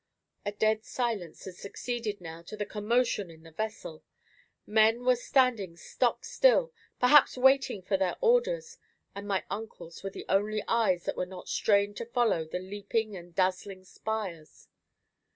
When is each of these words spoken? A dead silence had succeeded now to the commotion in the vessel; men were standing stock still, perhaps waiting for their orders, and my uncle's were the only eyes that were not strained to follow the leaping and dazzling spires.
A 0.47 0.51
dead 0.51 0.83
silence 0.83 1.45
had 1.45 1.53
succeeded 1.57 2.21
now 2.21 2.41
to 2.47 2.57
the 2.57 2.65
commotion 2.65 3.29
in 3.29 3.43
the 3.43 3.51
vessel; 3.51 4.03
men 4.65 5.05
were 5.05 5.15
standing 5.15 5.77
stock 5.77 6.25
still, 6.25 6.73
perhaps 6.99 7.37
waiting 7.37 7.83
for 7.83 7.97
their 7.97 8.15
orders, 8.19 8.79
and 9.13 9.27
my 9.27 9.45
uncle's 9.51 10.01
were 10.01 10.09
the 10.09 10.25
only 10.27 10.63
eyes 10.67 11.05
that 11.05 11.17
were 11.17 11.27
not 11.27 11.47
strained 11.47 11.97
to 11.97 12.07
follow 12.07 12.45
the 12.45 12.57
leaping 12.57 13.15
and 13.15 13.35
dazzling 13.35 13.83
spires. 13.83 14.67